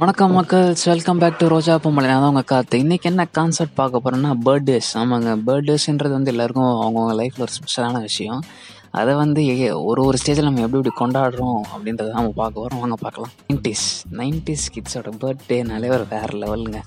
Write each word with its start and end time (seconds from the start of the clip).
வணக்கம் 0.00 0.42
மக்கள்ஸ் 0.42 0.76
welcome 0.84 1.18
back 1.18 1.38
to 1.38 1.48
Roja 1.48 1.74
பொம்பளை 1.74 2.04
நான் 2.06 2.06
தான் 2.06 2.28
உங்கள் 2.28 2.44
காத்து 2.44 2.78
இன்றைக்கி 2.78 3.02
என்ன 3.02 3.24
கான்செப்ட் 3.24 3.74
பார்க்க 3.74 4.00
போகிறோன்னா 4.04 4.32
பர்த்டேஸ் 4.44 4.88
ஆமாங்க. 4.94 5.40
பர்த்டேஸ்ன்றது 5.46 6.10
வந்து 6.10 6.30
எல்லாருக்கும் 6.30 6.64
அவங்கவுங்க 6.64 7.14
லைஃப்பில் 7.14 7.40
ஒரு 7.40 7.52
ஸ்பெஷலான 7.52 8.00
விஷயம். 8.00 8.42
அதை 8.90 9.14
வந்து 9.14 9.58
எ- 9.58 9.82
ஒரு 9.82 10.04
ஒரு 10.04 10.18
ஸ்டேஜில் 10.26 10.42
நம்ம 10.42 10.60
எப்படி 10.60 10.88
எப்படி 10.88 11.10
கொண்டாடுறோம் 11.10 11.60
அப்படின்றத 11.76 12.10
நம்ம 12.10 12.30
பார்க்க 12.34 12.60
போகிறோம் 12.60 12.78
வாங்க 12.78 12.94
பார்க்கலாம். 12.94 13.30
நைன்டிஸ் 13.52 13.86
நைன்டிஸ் 14.12 14.70
கிட்ஸோட 14.74 15.10
பர்த்டேனாலே 15.20 15.88
ஒரு 15.88 16.06
வேறு 16.10 16.38
லெவலுங்க 16.38 16.80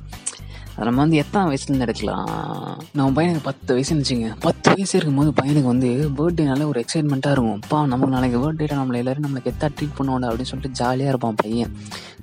அது 0.76 0.86
நம்ம 0.86 1.02
வந்து 1.02 1.18
எத்தனை 1.18 1.58
வயசுலேருந்து 1.58 1.80
எடுக்கலாம்? 1.80 2.82
நம்ம 2.94 3.22
பையனுக்கு 3.22 3.40
பத்து 3.44 3.78
வயசுன்னு 3.78 3.94
வச்சுங்க 3.94 4.36
பத்து 4.40 4.72
வயசு 4.72 5.00
இருக்கும்போது 5.00 5.32
பையனுக்கு 5.44 5.64
வந்து 5.64 6.10
பர்த்டேனால 6.18 6.68
ஒரு 6.68 6.80
எக்ஸைட்மெண்ட்டாக 6.80 7.32
இருக்கும். 7.32 7.60
அப்பா 7.62 7.86
நமக்கு 7.86 8.14
நாளைக்கு 8.14 8.40
பர்த்டே 8.40 8.66
நம்மளை 8.72 8.96
எல்லாரும் 8.96 9.24
நம்மளுக்கு 9.24 9.48
எத்தா 9.48 9.70
ட்ரீட் 9.70 10.00
பண்ணுவோம் 10.00 10.24
அப்படின்னு 10.24 10.42
சொல்லிட்டு 10.42 10.70
ஜாலியாக 10.70 11.10
இருப்பான் 11.10 11.36
பையன். 11.36 11.78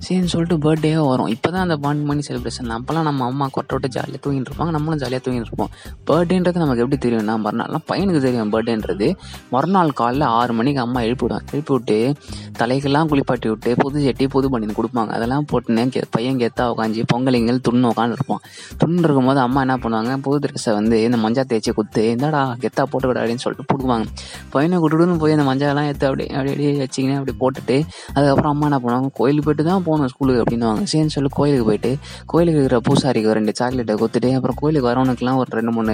சரின்னு 0.05 0.31
சொல்லிட்டு 0.33 0.57
பர்த்டே 0.65 0.91
வரும். 1.11 1.29
இப்போ 1.35 1.49
தான் 1.53 1.63
அந்த 1.65 1.75
பாண்ட் 1.83 2.03
மணி 2.09 2.21
செலிப்ரேஷன் 2.27 2.71
அப்போல்லாம் 2.77 3.07
நம்ம 3.09 3.25
அம்மா 3.31 3.45
கொட்டை 3.55 3.73
விட்டு 3.75 3.89
ஜாலியாக 3.95 4.21
தூங்கிட்டு 4.25 4.49
இருப்பாங்க. 4.51 4.73
நம்மளும் 4.77 5.01
ஜாலியாக 5.03 5.21
தூங்கிட்டு 5.25 5.49
இருப்போம். 5.51 5.71
பர்த்டேன்றது 6.09 6.61
நமக்கு 6.63 6.83
எப்படி 6.83 6.99
தெரியும்னா 7.05 7.35
மறுநாள்லாம் 7.45 7.85
பையனுக்கு 7.91 8.21
தெரியும் 8.27 8.51
பர்த்டேன்றது 8.55 9.09
மறுநாள் 9.55 9.91
காலைல 10.01 10.29
ஆறு 10.39 10.53
மணிக்கு 10.59 10.81
அம்மா 10.85 11.01
எழுப்பி 11.07 11.25
விடுவாங்க. 11.25 11.47
எழுப்பி 11.55 11.73
விட்டு 11.75 11.97
தலைக்கெல்லாம் 12.59 13.09
குளிப்பாட்டி 13.11 13.47
விட்டு 13.53 13.69
புது 13.83 13.97
சட்டி 14.05 14.25
புது 14.35 14.47
பண்ணி 14.53 14.75
கொடுப்பாங்க. 14.79 15.11
அதெல்லாம் 15.17 15.45
போட்டுனே 15.51 15.83
கே 15.95 16.01
பையன் 16.15 16.39
கெத்தா 16.43 16.65
உட்காந்து 16.73 17.05
பொங்கலிங்கள் 17.13 17.59
துண்ணு 17.67 17.85
உட்காந்து 17.91 18.17
இருப்போம் 18.17 18.41
துண்ணு 18.81 18.99
இருக்கும்போது 19.07 19.41
அம்மா 19.45 19.59
என்ன 19.65 19.77
பண்ணுவாங்க? 19.83 20.11
புது 20.25 20.39
ட்ரெஸ்ஸை 20.43 20.73
வந்து 20.79 20.97
இந்த 21.07 21.17
மஞ்சள் 21.23 21.47
தேய்ச்சி 21.51 21.71
குத்து 21.79 22.03
இந்தாடா 22.15 22.41
கெத்தா 22.63 22.85
போட்டுக்கிட 22.91 23.19
அப்படின்னு 23.23 23.43
சொல்லிட்டு 23.45 23.67
போடுவாங்க. 23.71 24.05
பையனை 24.55 24.77
கூட்டுன்னு 24.83 25.19
போய் 25.23 25.35
அந்த 25.37 25.45
மஞ்சள்லாம் 25.51 25.87
எடுத்து 25.91 26.07
அப்படியே 26.09 26.29
அப்படியே 26.35 26.53
அப்படியே 26.55 26.73
வச்சிங்கன்னா 26.83 27.17
அப்படி 27.21 27.35
போட்டுட்டு 27.43 27.77
அதுக்கப்புறம் 28.15 28.51
அம்மா 28.53 28.67
என்ன 28.69 28.79
பண்ணுவாங்க? 28.83 29.09
கோயிலுக்கு 29.19 29.47
போயிட்டு 29.47 29.65
தான் 29.71 29.83
போகணும் 29.91 30.11
ஸ்கூலுக்கு 30.13 30.43
அப்படின்னுவாங்க 30.43 30.83
சரின்னு 30.91 31.15
சொல்லி 31.17 31.31
கோயிலுக்கு 31.39 31.67
போயிட்டு 31.69 31.91
கோயிலுக்கு 32.31 32.59
இருக்கிற 32.61 32.79
பூசாரிக்கு 32.87 33.37
ரெண்டு 33.39 33.53
சாக்லேட்டை 33.59 33.95
கொடுத்துட்டு 34.01 34.31
அப்புறம் 34.37 34.59
கோயிலுக்கு 34.61 34.89
வரவனுக்குலாம் 34.89 35.39
ஒரு 35.43 35.51
ரெண்டு 35.59 35.73
மூணு 35.77 35.93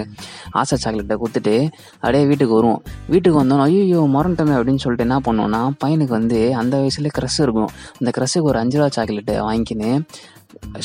ஆசை 0.61 0.77
சாக்லேட்டை 0.83 1.17
கொடுத்துட்டு 1.23 1.55
அப்படியே 2.01 2.23
வீட்டுக்கு 2.31 2.57
வருவோம். 2.57 2.81
வீட்டுக்கு 3.13 3.37
வந்தோம் 3.41 3.63
ஐயோ 3.65 4.01
மறந்துட்டோமே 4.15 4.55
அப்படின்னு 4.57 4.83
சொல்லிட்டு 4.83 5.05
என்ன 5.07 5.19
பண்ணுவோம்னா 5.27 5.61
பையனுக்கு 5.83 6.13
வந்து 6.19 6.39
அந்த 6.61 6.73
வயசுல 6.81 7.11
க்ரெஷ் 7.17 7.39
இருக்கும். 7.45 7.71
அந்த 7.99 8.11
க்ரஷ்ஷுக்கு 8.17 8.49
ஒரு 8.51 8.59
அஞ்சு 8.63 8.77
ரூபா 8.79 8.89
சாக்லேட்டை 8.97 9.37
வாங்கிக்கின்னு 9.47 9.91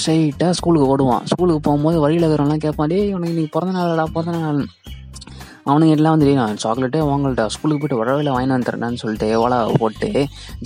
ஸ்ட்ரைட்டாக 0.01 0.53
ஸ்கூலுக்கு 0.59 0.89
ஓடுவான். 0.93 1.25
ஸ்கூலுக்கு 1.31 1.63
போகும்போது 1.67 1.99
வழியில் 2.05 2.27
இருக்கிறவங்களாம் 2.27 2.65
கேட்பான் 2.67 2.91
டேய் 2.93 3.13
உனக்கு 3.17 3.35
இன்னைக்கு 3.35 3.55
பிறந்த 3.57 3.75
நாளடா 3.79 4.07
பிறந்த 4.17 4.39
நாள் 4.47 4.61
அவனுங்க 5.71 5.95
எல்லாம் 5.97 6.15
வந்து 6.15 6.35
நான் 6.39 6.61
சாக்லேட்டே 6.63 7.01
வாங்கலடா 7.09 7.45
ஸ்கூலுக்கு 7.55 7.81
போயிட்டு 7.83 7.99
வரவையில் 8.01 8.31
வாங்கிட்டு 8.35 8.55
வந்துடுறேன்னு 8.55 9.01
சொல்லிட்டு 9.03 9.27
எவ்வளோ 9.37 9.59
போட்டு 9.81 10.09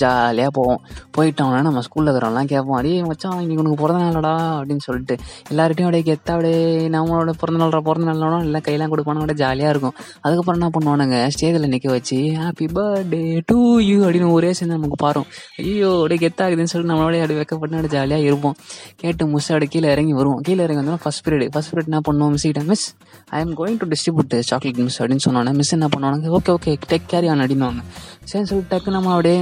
ஜாலியாக 0.03 0.50
போவோம். 0.58 0.80
போயிட்டோம்னா 1.16 1.58
நம்ம 1.66 1.80
ஸ்கூலில் 1.86 2.11
இருக்கிறவங்களாம் 2.11 2.48
கேட்போம் 2.53 2.77
அடே 2.78 2.92
மச்சான் 3.08 3.41
இன்னைக்கு 3.44 3.62
உனக்கு 3.62 3.78
பிறந்த 3.83 4.00
நாளடா 4.05 4.33
அப்படின்னு 4.58 4.84
சொல்லிட்டு 4.86 5.14
எல்லார்ட்டையும் 5.53 5.88
அப்படியே 5.88 6.05
கெத்தா 6.08 6.33
அப்படியே 6.36 6.62
நம்மளோட 6.94 7.34
பிறந்த 7.42 7.61
நாள்டா 7.62 7.80
பிறந்த 7.88 8.06
நாளோட 8.11 8.38
எல்லாம் 8.48 8.64
கையெல்லாம் 8.69 8.92
கொடுப்பானு 8.94 9.22
அப்படியே 9.22 9.41
ஜாலியாக 9.42 9.72
இருக்கும். 9.75 9.94
அதுக்கப்புறம் 10.25 10.58
என்ன 10.61 10.70
பண்ணுவானுங்க 10.77 11.19
ஸ்டேஜில் 11.34 11.69
நிற்க 11.75 11.91
வச்சு 11.97 12.19
ஹாப்பி 12.44 12.69
பர்த்டே 12.78 13.22
டு 13.53 13.58
யூ 13.88 13.98
அப்படின்னு 14.06 14.31
ஒரே 14.38 14.53
சேர்ந்து 14.60 14.78
நமக்கு 14.78 14.98
பாரும். 15.05 15.28
ஐயோ 15.64 15.92
அப்படியே 15.98 16.20
கெத்தாகுதுன்னு 16.25 16.72
சொல்லிட்டு 16.75 16.92
நம்மளோட 16.94 17.20
அப்படி 17.22 17.38
வைக்கப்பட்டு 17.41 17.77
அப்படி 17.78 17.92
ஜாலியாக 17.97 18.28
இருப்போம். 18.31 18.56
கேட்டு 19.05 19.31
முஸ் 19.34 19.50
அப்படி 19.53 19.69
கீழே 19.77 19.91
இறங்கி 19.97 20.16
வருவோம். 20.20 20.42
கீழே 20.48 20.60
இறங்கி 20.66 20.83
வந்தோம்னா 20.83 21.03
ஃபஸ்ட் 21.06 21.25
பீரியட் 21.28 21.55
ஃபஸ்ட் 21.56 21.72
பீரியட் 21.75 21.92
என்ன 21.92 22.03
பண்ணுவோம் 22.10 22.34
miss 22.72 22.88
I 23.36 23.41
am 23.44 23.55
going 23.60 23.81
to 23.83 23.88
distribute 23.94 24.34
chocolate 24.50 24.84
miss 24.87 25.01
அப்படின்னு 25.03 25.27
சொன்னோன்னே 25.29 25.55
மிஸ் 25.61 25.77
என்ன 25.79 25.89
பண்ணுவாங்க 25.95 26.34
okay 26.39 26.53
okay 26.56 26.75
take 26.91 27.09
carry 27.12 27.31
on 27.34 27.45
அப்படின்னுவாங்க. 27.45 27.83
சரின்னு 28.31 28.51
சொல்லிட்டு 28.51 28.73
டக்கு 28.75 28.97
நம்ம 28.97 29.12
அப்படியே 29.17 29.39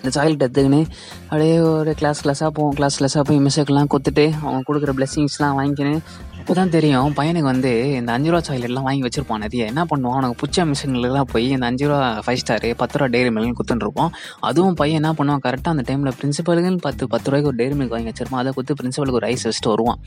இந்த 0.00 0.10
சாக்லேட் 0.14 0.42
எடுத்துக்கின்னு 0.44 0.82
அப்படியே 1.28 1.54
ஒரு 1.78 1.92
கிளாஸ் 2.00 2.20
கிளாஸாக 2.24 2.50
போவோம். 2.56 2.74
கிளாஸ் 2.78 2.96
கிளாஸாக 3.00 3.24
போய் 3.28 3.40
மிஸ்ஸுக்கெல்லாம் 3.46 3.90
கொடுத்துட்டு 3.94 4.24
அவங்க 4.44 4.62
கொடுக்குற 4.68 4.92
பிளெஸிங்ஸ்லாம் 4.98 5.56
வாங்கிக்கின்னு 5.58 5.96
அப்போ 6.40 6.54
தான் 6.58 6.72
தெரியும் 6.74 7.14
பையனுக்கு 7.18 7.48
வந்து 7.50 7.70
இந்த 7.96 8.10
அஞ்சு 8.16 8.30
ரூபா 8.32 8.40
சாக்லேட்லாம் 8.46 8.86
வாங்கி 8.86 9.02
வச்சிருப்பான் 9.06 9.42
நிறைய. 9.44 9.64
என்ன 9.72 9.82
பண்ணுவான்? 9.90 10.14
அவனுக்கு 10.16 10.38
பிடிச்ச 10.42 10.64
மிஷின்லாம் 10.70 11.28
போய் 11.32 11.46
இந்த 11.56 11.66
அஞ்சு 11.70 11.86
ரூபா 11.90 12.06
ஃபைவ் 12.26 12.40
ஸ்டாரு 12.42 12.68
பத்து 12.82 12.98
ரூபா 13.00 13.10
டெய்ரி 13.16 13.32
மில்க்னு 13.34 13.58
கொடுத்துட்டுருப்போம் 13.58 14.12
அதுவும் 14.48 14.78
பையன் 14.80 14.98
என்ன 15.00 15.12
பண்ணுவான்? 15.18 15.42
கரெக்டாக 15.46 15.74
அந்த 15.74 15.84
டைமில் 15.88 16.16
பிரின்சிபலுக்குன்னு 16.20 16.82
பத்து 16.86 17.06
பத்து 17.14 17.30
ரூபாய்க்கு 17.30 17.50
ஒரு 17.52 17.58
டெய்ரி 17.60 17.76
மில்க் 17.80 17.94
வாங்கி 17.96 18.10
வச்சிருப்பான். 18.10 18.42
அதை 18.42 18.52
கொடுத்து 18.56 18.78
பிரின்சிபலுக்கு 18.80 19.20
ஒரு 19.20 19.28
ஐஸ் 19.32 19.46
வச்சுட்டு 19.48 19.72
வருவான். 19.74 20.00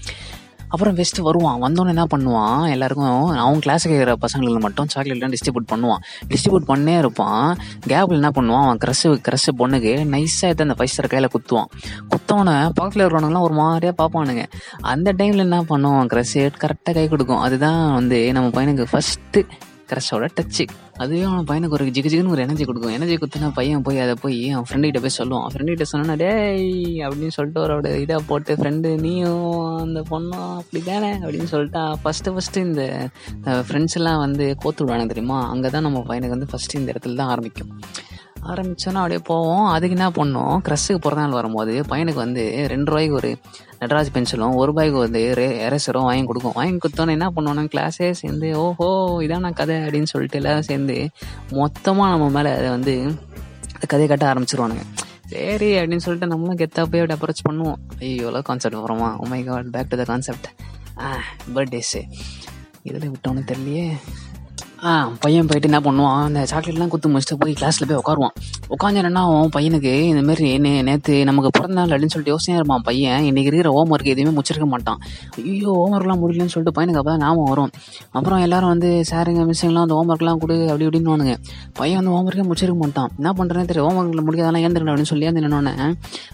அப்புறம் 0.74 0.96
ஃபஸ்ட்டு 0.98 1.22
வருவான். 1.22 1.58
வந்தோன்னே 1.64 1.92
என்ன 1.96 2.06
பண்ணுவான்? 2.14 2.70
எல்லாருக்கும் 2.70 3.26
அவன் 3.44 3.60
கிளாஸுக்கு 3.66 3.96
இருக்கிற 3.96 4.16
பசங்களுக்கு 4.26 4.60
மட்டும் 4.60 4.88
சாக்லேட்லாம் 4.94 5.34
டிஸ்ட்ரிபியூட் 5.34 5.68
பண்ணுவான். 5.74 6.02
டிஸ்ட்ரிபியூட் 6.32 6.70
பண்ணே 6.72 6.98
இருப்பான். 6.98 7.58
கேப்பில் 7.88 8.20
என்ன 8.22 8.32
பண்ணுவான்? 8.38 8.66
அவன் 8.68 8.82
க்ரஷ் 8.86 9.04
க்ரஷ் 9.28 9.50
பொண்ணுக்கு 9.60 9.92
நைஸாக 10.14 10.50
எடுத்து 10.50 10.68
அந்த 10.68 10.78
ஃபைவ் 10.80 10.94
ஸ்டார் 10.94 11.12
கையில் 11.14 11.30
குத்துவான். 11.36 11.70
குத்தவனை 12.14 12.56
பக்கத்தில் 12.78 13.04
இருக்கிறவனுங்களாம் 13.04 13.48
ஒரு 13.50 13.54
மாதிரியாக 13.54 13.96
பார்ப்பானுங்க. 14.02 14.46
அந்த 14.94 15.14
டைமில் 15.20 15.46
என்ன 15.48 15.60
பண்ணுவான்? 15.74 16.10
க்ரஷ் 16.14 16.36
கரெக்டாக 16.64 16.96
கை 17.00 17.08
கொடுக்கும். 17.08 17.44
அதுதான் 17.48 17.94
வந்து 18.00 18.20
நம்ம 18.38 18.50
பையனுக்கு 18.58 18.88
ஃபஸ்ட்டு 18.94 19.42
கிரஷோட 19.94 20.28
டச்சு 20.40 20.66
அதுவே 21.04 21.24
அவன் 21.30 21.48
பையனுக்கு 21.50 21.78
ஒரு 21.78 21.86
ஜிகு 21.96 22.10
ஜிகுன்னு 22.12 22.34
ஒரு 22.36 22.44
எனர்ஜி 22.46 22.66
கொடுக்கும். 22.70 22.94
எனர்ஜி 22.98 23.16
கொடுத்தனா 23.22 23.48
பையன் 23.58 23.84
போய் 23.88 24.02
அதை 24.04 24.16
போய் 24.24 24.40
அவன் 24.54 24.68
ஃப்ரெண்டு 24.70 24.90
கிட்ட 24.90 25.00
போய் 25.06 25.18
சொல்லுவான். 25.20 25.48
ஃப்ரெண்டுகிட்ட 25.54 25.86
சொன்னா 25.94 26.16
டேய் 26.22 26.70
அப்படின்னு 27.06 27.36
சொல்லிட்டு 27.38 27.62
அவரோட 27.64 27.90
இதை 28.04 28.18
போட்டு 28.30 28.58
ஃப்ரெண்டு 28.60 28.90
நீயும் 29.06 29.48
அந்த 29.84 30.02
பொண்ணும் 30.12 30.52
அப்படி 30.60 30.82
தானே 30.92 31.12
அப்படின்னு 31.24 31.50
சொல்லிட்டா 31.54 31.84
ஃபஸ்ட்டு 32.04 32.34
ஃபஸ்ட்டு 32.36 32.66
இந்த 32.70 32.84
ஃப்ரெண்ட்ஸ் 33.68 33.98
எல்லாம் 34.00 34.22
வந்து 34.26 34.48
கோத்து 34.64 34.84
விடுவாங்க 34.84 35.08
தெரியுமா? 35.14 35.40
அங்கே 35.54 35.72
தான் 35.76 35.88
நம்ம 35.88 36.04
பையனுக்கு 36.10 36.38
வந்து 36.38 36.52
ஃபஸ்ட்டு 36.54 36.80
இந்த 36.82 36.90
இடத்துல 36.96 37.20
தான் 37.22 37.32
ஆரம்பிக்கும். 37.36 37.72
ஆரம்பித்தோன்னா 38.52 39.02
அப்படியே 39.02 39.22
போவோம். 39.30 39.68
அதுக்கு 39.74 39.96
என்ன 39.98 40.08
பண்ணோம்? 40.18 40.56
க்ரஷ்ஷுக்கு 40.66 41.02
பிறந்த 41.04 41.22
நாள் 41.24 41.38
வரும்போது 41.40 41.74
பையனுக்கு 41.92 42.20
வந்து 42.26 42.44
ரெண்டு 42.72 42.90
ரூபாய்க்கு 42.92 43.20
ஒரு 43.20 43.30
நடராஜ் 43.84 44.14
பென்சிலும் 44.16 44.58
ஒரு 44.60 44.68
ரூபாய்க்கு 44.72 45.00
வந்து 45.06 45.22
எரேசரும் 45.68 46.08
வாங்கி 46.10 46.26
கொடுக்கும். 46.32 46.58
வாங்கி 46.60 46.78
கொடுத்தோன்னே 46.84 47.16
என்ன 47.18 47.30
பண்ணுவோம் 47.38 47.72
கிளாஸே 47.76 48.10
சேர்ந்து 48.22 48.50
ஓஹோ 48.64 48.90
இதான 49.28 49.54
கதை? 49.62 49.78
அப்படின்னு 49.86 50.12
சொல்லிட்டு 50.14 50.40
எல்லாம் 50.42 50.68
சேர்ந்து 50.70 50.98
மொத்தமாக 51.62 52.12
நம்ம 52.16 52.30
மேலே 52.38 52.52
அதை 52.60 52.70
வந்து 52.78 52.96
கதையை 53.92 54.10
கட்ட 54.10 54.26
ஆரம்பிச்சிருவானுங்க. 54.34 54.86
சரி 55.34 55.70
அப்படின்னு 55.80 56.06
சொல்லிட்டு 56.06 56.32
நம்மளும் 56.32 56.60
கெத்தா 56.62 56.82
போய் 56.92 57.02
அப்படி 57.04 57.16
அப்ரோச் 57.18 57.48
பண்ணுவோம். 57.48 57.80
ஐயோ 58.00 58.42
கான்செப்ட் 58.50 58.78
போகிறோமா 58.80 59.10
oh my 59.26 59.40
god 59.50 59.72
back 59.76 59.90
to 59.94 59.98
the 60.02 60.06
concept 60.12 60.48
ஆ 61.06 61.10
பர்த்டேஸு 61.56 62.02
இதில் 62.88 63.12
விட்டோன்னு 63.14 63.44
தெரியலையே. 63.52 63.88
ஆ 64.90 64.92
பையன் 65.24 65.50
போயிட்டு 65.50 65.70
என்ன 65.70 65.80
பண்ணுவான்? 65.86 66.24
அந்த 66.28 66.42
சாக்லேட்லாம் 66.52 66.92
குத்து 66.94 67.12
முடிச்சுட்டு 67.14 67.40
போய் 67.42 67.54
கிளாஸில் 67.60 67.88
போய் 67.90 68.02
உட்காருவான். 68.02 68.36
உட்காந்து 68.74 69.00
என்ன 69.10 69.22
ஆகும் 69.28 69.50
பையனுக்கு 69.56 69.92
இந்த 70.12 70.22
மாதிரி 70.28 70.48
நே 70.66 70.72
நேற்று 70.88 71.16
நமக்கு 71.30 71.50
பிறந்த 71.56 71.76
நாள் 71.80 71.92
அப்படின்னு 71.94 72.14
சொல்லிட்டு 72.14 72.34
யோசனையாக 72.34 72.60
இருப்பான் 72.60 72.84
பையன். 72.88 73.24
இன்னைக்கு 73.30 73.50
இருக்கிற 73.52 73.72
ஹோம் 73.76 73.92
ஒர்க் 73.94 74.10
எதுவுமே 74.14 74.32
முடிச்சிருக்க 74.38 74.68
மாட்டான். 74.74 75.00
ஐயோ 75.42 75.72
ஹோம் 75.80 75.94
ஒர்க்லாம் 75.98 76.22
முடியலன்னு 76.22 76.54
சொல்லிட்டு 76.54 76.76
பையனுக்கு 76.78 77.00
அப்போ 77.02 77.12
தான் 77.14 77.24
ஞாபகம் 77.26 77.50
வரும். 77.52 77.72
அப்புறம் 78.18 78.42
எல்லாரும் 78.46 78.72
வந்து 78.74 78.90
சாருங்க 79.10 79.44
மிஸ்ஸுங்கலாம் 79.50 79.86
அந்த 79.88 79.96
ஹோம் 79.98 80.12
ஒர்க்லாம் 80.16 80.40
கொடு 80.44 80.58
அப்படி 80.72 80.88
இப்படின்னு 80.88 81.36
பையன் 81.80 82.00
வந்து 82.00 82.14
ஹோம் 82.16 82.28
ஒர்க்கே 82.30 82.46
முடிச்சிருக்க 82.50 82.78
மாட்டான். 82.84 83.10
என்ன 83.20 83.34
பண்ணுறேன்னு 83.40 83.70
தெரியும் 83.72 83.88
ஹோம் 83.90 84.00
ஒர்க்கில் 84.02 84.26
முடியாதெல்லாம் 84.30 84.66
ஏந்திரணும் 84.68 84.94
அப்படின்னு 84.94 85.12
சொல்லி 85.14 85.28
ஏந்து 85.30 85.44
நின்னோன்னே 85.46 85.74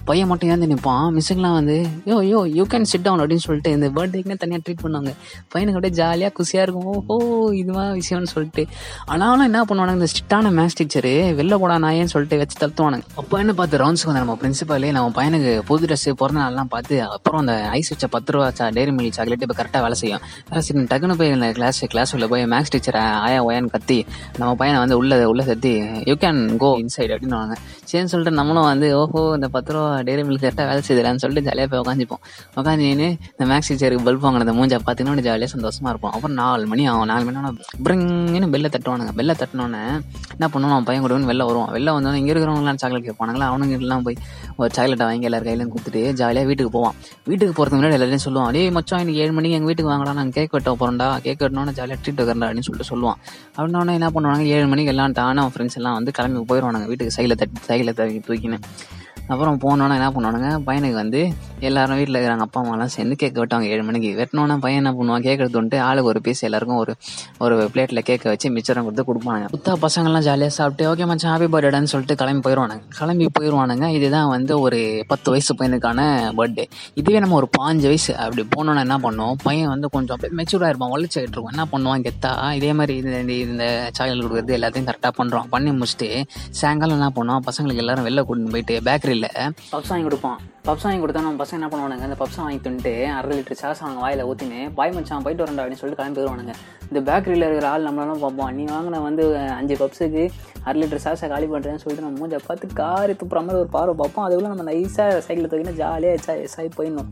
பையன் 0.09 0.29
மட்டும் 0.31 0.51
ஏந்து 0.53 0.69
நிற்பான் 0.73 1.07
மிஸ்ஸுங்கெல்லாம் 1.17 1.57
வந்து 1.59 1.77
yo 2.11 2.17
yo 2.31 2.41
you 2.59 2.65
can 2.73 2.87
sit 2.93 3.05
down 3.07 3.21
அப்படின்னு 3.23 3.45
சொல்லிட்டு 3.47 3.71
இந்த 3.77 3.89
பர்த்டேக்குன்னு 3.97 4.41
தனியாக 4.45 4.63
ட்ரீட் 4.65 4.83
பண்ணுவாங்க. 4.85 5.13
பையனுக்கு 5.53 5.77
அப்படியே 5.79 5.95
ஜாலியாக 6.01 6.33
குசியாக 6.39 6.65
இருக்கும். 6.67 7.03
ஓஹோ 7.13 7.37
இதுவா 7.61 7.85
விஷயம்னு 7.99 8.31
சொல்லிட்டு. 8.35 8.65
ஆனாலும் 9.11 9.47
என்ன 9.49 9.61
பண்ணுவானுங்க 9.69 9.99
இந்த 10.01 10.09
ஸ்ட்ரிக்டான 10.13 10.51
மேத்ஸ் 10.59 10.77
டீச்சரு 10.79 11.13
வெளில 11.39 11.57
போடா 11.61 11.75
நாயேன்னு 11.85 12.11
சொல்லிட்டு 12.13 12.18
சொல்லிட்டு 12.19 12.41
வச்சு 12.43 12.57
தத்துவானுங்க 12.61 13.05
அப்போ 13.21 13.35
என்ன 13.43 13.53
பார்த்து 13.59 13.81
ரவுண்ட்ஸ்க்கு 13.81 14.09
வந்து 14.11 14.21
நம்ம 14.23 14.37
பிரின்சிபாலே 14.41 14.91
நம்ம 14.97 15.09
பையனுக்கு 15.17 15.51
புது 15.69 15.87
ட்ரெஸ் 15.89 16.05
பிறந்த 16.21 16.39
நாள்லாம் 16.43 16.71
பார்த்து 16.75 16.95
அப்புறம் 17.15 17.41
அந்த 17.43 17.53
ஐஸ் 17.77 17.89
வச்ச 17.89 18.07
பத்து 18.15 18.31
ரூபா 18.33 18.47
சா 18.59 18.65
டேரி 18.77 18.91
மில்க் 18.97 19.15
சாக்லேட் 19.17 19.43
இப்போ 19.45 19.55
கரெக்டாக 19.59 19.81
வேலை 19.85 19.97
செய்யும். 20.01 20.23
வேலை 20.49 20.61
செய்யும். 20.67 20.87
டக்குன்னு 20.91 21.17
போய் 21.19 21.31
இந்த 21.35 21.47
கிளாஸ் 21.57 21.79
கிளாஸ் 21.93 22.13
உள்ள 22.15 22.27
போய் 22.33 22.43
மேக்ஸ் 22.53 22.73
டீச்சர் 22.73 22.97
ஆயா 23.25 23.39
ஓயான்னு 23.47 23.71
கத்தி 23.75 23.97
நம்ம 24.37 24.51
பையனை 24.61 24.79
வந்து 24.83 24.97
உள்ள 25.01 25.19
உள்ள 25.31 25.43
சத்தி 25.49 25.73
யூ 26.09 26.15
கேன் 26.23 26.41
கோ 26.63 26.71
இன்சைட் 26.83 27.13
அப்படின்னு 27.15 27.57
சரின்னு 27.91 28.11
சொல்லிட்டு 28.13 28.37
நம்மளும் 28.39 28.67
வந்து 28.71 28.87
ஓஹோ 29.01 29.21
இந்த 29.35 29.47
பத்து 29.55 29.73
ரூபா 29.73 29.89
டேரி 30.09 30.23
மில்க் 30.29 30.43
கரெக்டாக 30.45 30.67
வேலை 30.71 30.81
செய்யலான்னு 30.89 31.23
சொல்லிட்டு 31.23 31.47
ஜாலியாக 31.49 31.69
போய் 31.73 31.83
உட்காந்துப்போம் 31.83 32.23
உட்காந்து 32.59 32.89
இந்த 32.91 33.47
மேக்ஸ் 33.51 33.71
டீச்சருக்கு 33.71 34.05
பல்ப் 34.09 34.25
வாங்கின 34.25 34.45
அந்த 34.45 34.55
மூஞ்சா 34.59 34.79
பார்த்தீங்கன்னா 34.87 35.25
ஜாலியாக 35.29 35.51
சந்தோஷமாக 35.55 35.91
இருப்போம். 35.93 36.13
அப்புறம் 36.15 36.37
நாலு 36.41 36.65
மணி 36.71 36.83
ஆகும். 36.91 37.09
நாலு 37.11 37.23
மணி 37.27 37.37
ஆனால் 37.41 37.57
பிரிங்கன்னு 37.85 38.49
பெல்லை 38.55 38.69
தட்டுவானுங்க. 38.75 39.13
பெல்லை 39.19 39.35
தட்டினோன்னே 39.41 39.83
என்ன 40.35 40.47
பண்ணுவோம்? 40.53 40.73
அவன் 40.75 40.87
பையன் 40.89 41.03
கூட 41.05 41.17
வெளில 41.31 41.45
வருவான் 41.49 41.71
வெளில 41.75 41.93
இருந்தாலும் 42.09 42.21
இங்கே 42.21 42.33
இருக்கிறவங்களாம் 42.33 42.79
சாக்லேட் 42.81 43.07
கேட்பானுங்களா 43.09 43.47
அவனுங்க 43.51 43.75
எல்லாம் 43.85 44.03
போய் 44.07 44.17
ஒரு 44.61 44.69
சாக்லேட்டை 44.77 45.05
வாங்கி 45.09 45.27
எல்லார் 45.29 45.45
கையிலையும் 45.47 45.71
கொடுத்துட்டு 45.73 46.01
ஜாலியாக 46.21 46.47
வீட்டுக்கு 46.49 46.73
போவான். 46.77 46.95
வீட்டுக்கு 47.29 47.53
போகிறதுக்கு 47.57 47.79
முன்னாடி 47.79 47.97
எல்லாரையும் 47.97 48.25
சொல்லுவான் 48.27 48.51
டேய் 48.57 48.69
மச்சம் 48.77 49.01
இன்னைக்கு 49.03 49.23
ஏழு 49.23 49.33
மணிக்கு 49.37 49.57
எங்கள் 49.57 49.71
வீட்டுக்கு 49.71 49.91
வாங்கடா 49.91 50.13
நாங்கள் 50.19 50.37
கேக் 50.37 50.55
வெட்ட 50.57 50.73
போகிறோம்டா 50.81 51.09
கேக் 51.25 51.41
வெட்டினோன்னே 51.45 51.73
ஜாலியாக 51.79 51.99
ட்ரீட் 52.03 52.21
வைக்கிறா 52.21 52.47
அப்படின்னு 52.49 52.67
சொல்லிட்டு 52.67 52.91
சொல்லுவான். 52.93 53.19
அப்படின்னா 53.57 53.97
என்ன 53.99 54.09
பண்ணுவாங்க? 54.15 54.45
ஏழு 54.55 54.67
மணிக்கு 54.73 54.93
எல்லாம் 54.95 55.15
டான 55.19 55.41
அவன் 55.43 55.53
ஃப்ரெண்ட்ஸ் 55.55 55.79
எல்லாம் 55.81 55.97
வந்து 55.99 56.13
கிளம்பி 56.19 56.45
போயிடுவானுங்க 56.53 56.87
வீட்டுக்கு 56.91 57.15
சைடில் 57.17 57.39
தட்டி 57.41 57.67
சைடில் 57.69 57.95
தூக்கின்னு. 58.29 58.59
அப்புறம் 59.29 59.59
போனோன்னே 59.61 59.93
என்ன 59.93 60.09
பண்ணுவானுங்க? 60.09 60.61
பையனுக்கு 60.67 60.93
வந்து 60.93 61.33
எல்லாரும் 61.59 61.97
வீட்டில் 61.97 62.15
இருக்கிறாங்க. 62.15 62.37
அப்பா 62.37 62.61
அம்மாலாம் 62.61 62.85
சேர்ந்து 62.85 63.15
கேக் 63.15 63.37
வெட்டுவாங்க 63.37 63.61
ஏழு 63.61 63.83
மணிக்கு. 63.83 64.09
வெட்டினோன்னா 64.17 64.57
பையன் 64.57 64.85
என்ன 64.85 64.91
பண்ணுவான்? 64.91 65.21
கேக் 65.21 65.39
எடுத்துட்டு 65.39 65.81
ஆளுக்கு 65.81 66.03
ஒரு 66.03 66.21
பீஸ் 66.21 66.43
எல்லாருக்கும் 66.43 66.77
ஒரு 66.77 66.95
ஒரு 67.39 67.69
பிளேட்டில் 67.73 68.01
கேக்கை 68.05 68.23
வச்சு 68.23 68.49
மிச்சரம் 68.49 68.83
கொடுத்து 68.83 69.03
கொடுப்பானுங்க. 69.13 69.45
புத்தா 69.57 69.73
பசங்கள்லாம் 69.81 70.19
ஜாலியாக 70.19 70.49
சாப்பிட்டு 70.49 70.95
ஓகே 70.95 71.05
மச்சான் 71.05 71.39
ஹாப்பி 71.39 71.43
பர்த்டேன்னு 71.43 71.83
சொல்லிட்டு 71.83 72.15
கிளம்பி 72.15 72.49
போயிடுவானுங்க 72.49 72.81
கிளம்பி 72.97 73.29
போயிடுவானுங்க 73.39 73.87
இதுதான் 73.87 74.27
வந்து 74.27 74.59
ஒரு 74.59 75.03
பத்து 75.07 75.29
வயசு 75.31 75.55
பையனுக்கான 75.55 75.99
பர்த்டே 76.37 76.63
இதுவே 76.93 77.19
நம்ம 77.19 77.35
ஒரு 77.35 77.49
பாஞ்சு 77.59 77.81
வயசு. 77.81 78.17
அப்படி 78.17 78.47
போனோன்னா 78.57 78.79
என்ன 78.79 78.97
பண்ணுவோம்? 78.97 79.33
பையன் 79.43 79.67
வந்து 79.67 79.89
கொஞ்சம் 79.89 80.15
அப்படியே 80.15 80.43
மெச்சூர்டாக 80.43 80.67
இருப்பான். 80.67 80.91
வலிச்சுக்கிட்டு 80.91 81.35
இருக்கும் 81.35 81.51
என்ன 81.53 81.67
பண்ணுவான் 81.71 82.05
கெத்தா? 82.05 82.53
இதே 82.53 82.73
மாதிரி 82.73 82.97
இந்த 82.97 83.33
இந்த- 83.33 83.89
சாயல் 83.93 84.21
சாக்லேட் 84.21 84.23
கொடுக்குறது 84.23 84.61
எல்லாத்தையும் 84.61 84.89
கரெக்டாக 84.89 85.11
பண்ணுறான் 85.17 85.43
பண்ணி 85.49 85.69
முடிச்சுட்டு 85.69 86.23
சாயங்காலம் 86.49 87.01
என்ன 87.01 87.11
பண்ணுவான்? 87.15 87.49
பசங்களுக்கு 87.49 87.75
எல்லாரும் 87.75 88.05
வெளில 88.05 88.23
கூட்டிட்டு 88.23 88.49
போயிட்டு 88.49 88.81
பேக்கரியில் 88.85 89.17
பப்ஸ் 89.71 89.89
வாங்கி 89.91 90.05
கொடுப்பான் 90.07 90.37
பப்ஸ் 90.67 90.85
வாங்கி 90.85 91.01
கொடுத்தா 91.03 91.21
நம்ம 91.25 91.39
பசங்க 91.41 91.57
என்ன 91.59 91.69
பண்ணுவானுங்க? 91.71 92.05
அந்த 92.07 92.17
பப்ஸ் 92.21 92.39
வாங்கி 92.41 92.59
தின்ட்டு 92.65 92.93
அரை 93.17 93.37
லிட்டர் 93.37 93.59
சாஸ் 93.61 93.81
அவங்க 93.83 93.99
வாயில 94.05 94.25
ஊற்றினு 94.29 94.59
பாய் 94.77 94.93
மச்சான் 94.95 95.23
போயிட்டு 95.25 95.43
வரண்டா 95.43 95.63
அப்படின்னு 95.63 95.81
சொல்லிட்டு 95.81 96.01
கிளம்பி 96.01 96.21
வருவானுங்க 96.21 96.53
இந்த 96.89 96.99
பேக்கரியில் 97.09 97.47
இருக்கிற 97.47 97.69
ஆள் 97.71 97.87
நம்மளாலும் 97.87 98.23
பார்ப்போம் 98.25 98.51
நீ 98.57 98.65
வாங்கின 98.73 99.01
வந்து 99.07 99.23
அஞ்சு 99.59 99.77
பப்ஸுக்கு 99.81 100.23
அரை 100.67 100.77
லிட்டர் 100.81 101.03
சாஸை 101.05 101.29
காலி 101.33 101.49
பண்ணுறேன்னு 101.53 101.83
சொல்லிட்டு 101.83 102.05
நம்ம 102.07 102.19
மூஞ்சை 102.21 102.39
பார்த்து 102.47 102.73
காரி 102.81 103.13
துப்புற 103.13 103.41
மாதிரி 103.47 103.61
ஒரு 103.63 103.71
பார்வை 103.77 103.95
பார்ப்போம். 104.01 104.25
அதுக்குள்ளே 104.25 104.53
நம்ம 104.53 104.65
நைஸாக 104.71 105.19
சைக்கிளில் 105.27 105.51
தூக்கினா 105.53 105.75
ஜாலியாக 105.83 106.17
எச்சா 106.19 106.35
எஸ்ஸாகி 106.45 106.71
போயிடணும். 106.79 107.11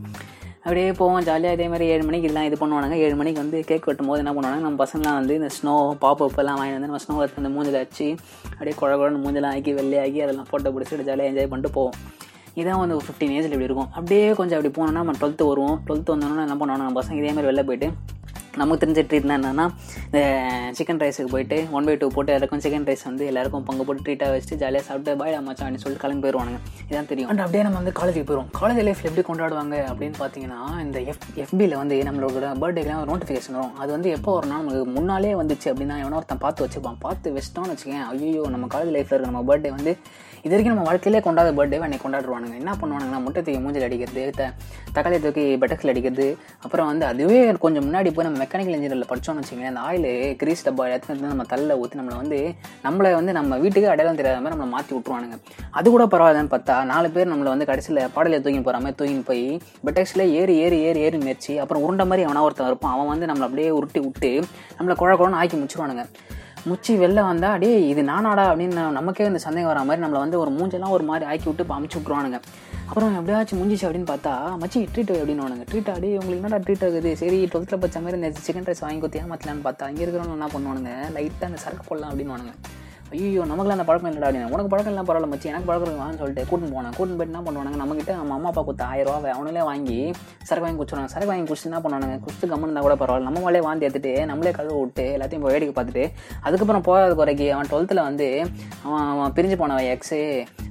அப்படியே 0.64 0.86
போவோம் 0.98 1.24
ஜாலியாக 1.28 1.56
இதே 1.56 1.66
மாதிரி 1.72 1.84
ஏழு 1.92 2.04
மணிக்கு 2.06 2.26
இதெல்லாம் 2.28 2.46
இது 2.48 2.56
பண்ணுவானுங்க. 2.60 2.96
ஏழு 3.04 3.16
மணிக்கு 3.20 3.42
வந்து 3.42 3.58
கேக் 3.68 3.86
வெட்டும் 3.88 4.08
போது 4.10 4.22
என்ன 4.22 4.32
பண்ணுவாங்க 4.36 4.64
நம்ம 4.66 4.80
பசங்களாம் 4.84 5.18
வந்து 5.20 5.34
இந்த 5.40 5.50
ஸ்னோ 5.56 5.74
பாப் 6.04 6.22
எல்லாம் 6.42 6.58
வாங்கி 6.60 6.74
வந்து 6.76 6.90
நம்ம 6.90 7.00
ஸ்னோ 7.04 7.16
எடுத்து 7.24 7.42
அந்த 7.42 7.52
மூஞ்சில் 7.56 7.78
வச்சு 7.82 8.06
அப்படியே 8.52 8.74
குழ 8.80 8.90
குழன்னு 9.00 9.22
மூஞ்செல்லாம் 9.24 9.56
ஆக்கி 9.58 9.74
வெள்ளையாக்கி 9.80 10.20
அதெல்லாம் 10.26 10.48
ஃபோட்டோ 10.50 10.72
பிடிச்சிட்டு 10.76 11.08
ஜாலியாக 11.10 11.30
என்ஜாய் 11.32 11.50
பண்ணிட்டு 11.52 11.74
போவோம். 11.78 11.96
இதான் 12.60 12.80
வந்து 12.82 12.96
ஒரு 12.98 13.04
ஃபிஃப்டீன் 13.06 13.34
ஏஜில் 13.38 13.54
இப்படி 13.54 13.68
இருக்கும். 13.70 13.90
அப்படியே 13.98 14.28
கொஞ்சம் 14.38 14.58
அப்படி 14.58 14.72
போனோம்னா 14.78 15.02
நம்ம 15.02 15.18
டுவெல்த்து 15.22 15.50
வருவோம். 15.50 15.76
டுவெல்த்து 15.88 16.14
வந்தோன்னா 16.14 16.46
என்ன 16.48 16.56
பண்ணுவாங்க 16.60 16.84
நம்ம 16.84 17.00
பசங்க 17.00 17.18
இதே 17.22 17.32
மாதிரி 17.36 17.50
வெளில 17.50 17.64
போயிட்டு 17.68 17.88
நமக்கு 18.60 18.82
தெரிஞ்ச 18.84 19.02
ட்ரீட்னா 19.10 19.36
என்னென்னா 19.38 19.66
இந்த 20.08 20.20
சிக்கன் 20.78 21.00
ரைஸுக்கு 21.04 21.32
போயிட்டு 21.34 21.58
ஒன் 21.76 21.86
பை 21.88 21.94
டூ 22.02 22.08
போட்டு 22.16 22.32
எல்லாருக்கும் 22.34 22.62
சிக்கன் 22.64 22.86
ரைஸ் 22.90 23.04
வந்து 23.10 23.24
எல்லாருக்கும் 23.30 23.66
பங்கு 23.68 23.86
போட்டு 23.88 24.04
ட்ரீட்டாக 24.06 24.32
வச்சுட்டு 24.34 24.60
ஜாலியாக 24.62 24.84
சாப்பிட்டு 24.88 25.16
பாய் 25.20 25.36
மச்சான் 25.48 25.66
அப்படின்னு 25.66 25.84
சொல்லிட்டு 25.84 26.04
கிளம்பி 26.04 26.22
போயிடுவானுங்க 26.24 26.60
இதான் 26.90 27.10
தெரியும். 27.12 27.30
அண்ட் 27.32 27.42
அப்படியே 27.44 27.64
நம்ம 27.66 27.78
வந்து 27.80 27.94
காலேஜுக்கு 28.00 28.28
போயிடுவோம் 28.30 28.50
காலேஜ் 28.60 28.82
லைஃப் 28.88 29.02
எப்படி 29.08 29.24
கொண்டாடுவாங்க 29.30 29.76
அப்படின்னு 29.90 30.18
பார்த்தீங்கன்னா 30.22 30.60
இந்த 30.84 31.00
எஃப் 31.12 31.26
எஃபியில் 31.44 31.76
வந்து 31.82 31.98
நம்மளோட 32.08 32.52
பர்த்டேக்கெலாம் 32.62 33.02
ஒரு 33.02 33.10
நோட்டிஃபிகேஷன் 33.12 33.56
வரும். 33.58 33.74
அது 33.82 33.90
வந்து 33.96 34.10
எப்போ 34.18 34.32
வரும்னா 34.38 34.60
நமக்கு 34.62 34.84
முன்னாலே 34.98 35.34
வந்துச்சு 35.42 35.68
அப்படின்னா 35.72 35.98
எவனோ 36.04 36.18
ஒருத்தன் 36.20 36.44
பார்த்து 36.46 36.64
வச்சுப்பான். 36.66 36.98
பார்த்து 37.06 37.34
வச்சிட்டோம்னு 37.36 37.74
வச்சுக்கேன் 37.74 38.06
ஐயோ 38.12 38.44
நம்ம 38.56 38.68
காலேஜ் 38.74 38.94
லைஃப்பில் 38.96 39.16
இருக்க 39.16 39.32
நம்ம 39.32 39.44
பர்த்டே 39.50 39.72
வந்து 39.78 39.94
இது 40.48 40.56
வரைக்கும் 40.56 40.74
நம்ம 40.74 40.86
வாழ்க்கையிலே 40.86 41.20
கொண்டாத 41.20 41.48
பர்த்டே 41.52 41.78
அன்னைக்கு 41.78 42.04
கொண்டாடுவானுங்க. 42.04 42.54
என்ன 42.54 42.72
பண்ணுவானுங்கன்னா 42.72 43.22
முட்டை 43.22 43.42
தூக்கி 43.42 43.58
மூஞ்சில் 43.58 43.82
அடிக்கிறது 43.82 44.22
த- 44.36 44.52
தக்காளி 44.94 45.20
தூக்கி 45.20 45.56
பெட்டக்ஸில் 45.56 45.88
அடிக்கிறது 45.88 46.26
அப்புறம் 46.60 46.86
வந்து 46.86 47.06
அதுவே 47.06 47.52
கொஞ்சம் 47.56 47.84
முன்னாடி 47.84 48.10
போய் 48.12 48.24
நம்ம 48.24 48.38
மெக்கானிக்கல் 48.38 48.76
இன்ஜினியரில் 48.76 49.08
படித்தோம்னு 49.08 49.40
வச்சுக்கோங்களேன் 49.40 49.72
அந்த 49.72 49.80
ஆயில் 49.80 50.08
கிரீஸ் 50.36 50.68
டப்பா 50.68 50.86
எடுத்துட்டு 50.88 51.26
நம்ம 51.26 51.44
தள்ள 51.44 51.78
ஊற்றி 51.78 51.98
நம்மளை 51.98 52.16
வந்து 52.16 52.38
நம்மளை 52.84 53.12
வந்து 53.12 53.32
நம்ம 53.32 53.58
வீட்டுக்கு 53.58 53.88
அடையாளம் 53.88 54.16
தெரியாத 54.16 54.40
மாதிரி 54.40 54.56
நம்மளை 54.56 54.68
மாற்றி 54.68 54.96
விட்ருவானுங்க 54.96 55.38
அது 55.70 55.90
கூட 55.90 56.06
பரவாயில்லன்னு 56.06 56.54
பார்த்தா 56.54 56.84
நாலு 56.84 57.10
பேர் 57.10 57.32
நம்மளை 57.32 57.48
வந்து 57.48 57.66
கடைசியில் 57.66 58.10
பாடலில் 58.14 58.42
தூக்கி 58.42 58.60
போகிற 58.60 58.82
மாதிரி 58.82 58.96
தூக்கி 58.96 59.22
போய் 59.26 59.44
பெட்டக்ஸில் 59.86 60.26
ஏறி 60.32 60.56
ஏறி 60.56 60.80
ஏறி 60.80 61.00
ஏறி 61.00 61.18
மேய்ச்சி 61.18 61.56
அப்புறம் 61.58 61.82
உருண்டை 61.82 62.06
மாதிரி 62.06 62.26
அவனா 62.26 62.42
ஒருத்தன் 62.42 62.66
இருப்பான். 62.66 62.92
அவன் 62.92 63.06
வந்து 63.06 63.26
நம்மளை 63.26 63.46
அப்படியே 63.48 63.70
உருட்டி 63.70 64.00
விட்டு 64.00 64.32
நம்மளை 64.78 64.94
குழ 64.94 65.14
குழன்னு 65.14 65.40
ஆக்கி 65.42 65.56
முடிச்சிருவானுங்க. 65.56 66.04
முச்சி 66.68 66.92
வெளில 66.98 67.20
வந்தால் 67.24 67.52
அடே 67.52 67.70
இது 67.88 68.02
நானாடா 68.04 68.44
அப்படின்னு 68.48 68.82
நமக்கே 68.92 69.24
இந்த 69.24 69.38
சந்தேகம் 69.38 69.70
வர 69.70 69.82
மாதிரி 69.84 70.04
நம்மளை 70.04 70.18
வந்து 70.18 70.38
ஒரு 70.38 70.50
மூஞ்செல்லாம் 70.50 70.94
ஒரு 70.96 71.04
மாதிரி 71.04 71.24
ஆக்கி 71.30 71.48
விட்டு 71.48 71.74
அமுச்சு 71.74 71.98
விட்ருவானுங்க 71.98 72.38
அப்புறம் 72.88 73.14
எப்படியாச்சும் 73.14 73.58
முடிஞ்சிச்சு 73.58 73.86
அப்படின்னு 73.86 74.10
பார்த்தா 74.10 74.32
மச்சி 74.60 74.78
ட்ரீட் 74.92 75.12
அப்படின்னு 75.14 75.64
ட்ரீட் 75.70 75.90
அடி 75.90 76.10
உங்களுக்கு 76.14 76.40
என்னடா 76.40 76.60
ட்ரீட் 76.64 76.84
ஆகுது? 76.86 77.10
சரி 77.16 77.38
டுவெல்த்தில் 77.44 77.80
பச்ச 77.80 78.00
மாதிரி 78.00 78.20
இந்த 78.20 78.40
சிக்கன் 78.46 78.68
ரைஸ் 78.68 78.80
வாங்கி 78.80 79.00
கொடுத்து 79.00 79.22
ஏமாத்தலான்னு 79.22 79.64
பார்த்தா 79.64 79.88
இங்கே 79.88 80.04
இருக்கிறவங்க 80.04 80.36
என்ன 80.38 80.50
பண்ணுவானுங்க? 80.54 80.92
லைட்டாக 81.16 81.50
அந்த 81.50 81.60
சரக்கு 81.64 81.86
போடலாம் 81.88 82.10
அப்படின்னு 82.10 82.54
ஐயோ 83.12 83.42
நமக்குலாம் 83.50 83.76
அந்த 83.76 83.84
பழக்கம் 83.88 84.08
இல்லைடா 84.10 84.26
அப்படின்னு 84.28 84.50
உனக்கு 84.54 84.70
பழக்கம் 84.72 84.92
இல்லை 84.92 85.04
பரவாயில்ல 85.08 85.28
மச்சி 85.32 85.50
எனக்கு 85.50 85.68
பழக்கம் 85.68 85.86
இருக்குவான்னு 85.88 86.20
சொல்லிட்டு 86.22 86.42
கூட்டின்னு 86.48 86.74
போனேன். 86.76 86.94
கூட்டின்னு 86.96 87.18
போயிட்டு 87.18 87.32
என்ன 87.34 87.42
பண்ணுவானுங்க? 87.46 87.78
நம்மகிட்ட 87.82 88.12
நம்ம 88.18 88.34
அம்மா 88.36 88.48
அப்பா 88.50 88.62
கொடுத்த 88.66 88.84
ஆயிரம் 88.92 89.14
ரூபா 89.14 89.30
அவங்களே 89.34 89.62
வாங்கி 89.70 89.98
சரக்கு 90.48 90.66
வாங்கி 90.66 90.78
குடிச்சிடுவாங்க 90.80 91.12
சரக்கு 91.14 91.30
வாங்கி 91.32 91.46
குடிச்சு 91.50 91.68
என்ன 91.70 91.80
பண்ணுவானுங்க? 91.84 92.16
குடிச்சு 92.24 92.50
கம்மன் 92.52 92.66
இருந்தால் 92.68 92.86
கூட 92.88 92.96
பரவாயில்ல. 93.02 93.28
நம்ம 93.28 93.44
மேலே 93.46 93.62
வாந்தி 93.68 93.86
எடுத்துட்டு 93.88 94.12
நம்மளே 94.30 94.52
கழுவு 94.58 94.78
விட்டு 94.82 95.06
எல்லாத்தையும் 95.16 95.44
போய் 95.44 95.54
வேடிக்கை 95.56 95.74
பார்த்துட்டு 95.78 96.04
அதுக்கப்புறம் 96.48 96.86
போகாத 96.88 97.14
குறைக்கு 97.20 97.48
அவன் 97.56 97.70
டுவெல்த்தில் 97.72 98.06
வந்து 98.08 98.28
அவன் 98.86 99.06
அவன் 99.14 99.32
பிரிஞ்சு 99.38 99.58
போனவன் 99.62 99.88
எக்ஸு 99.94 100.20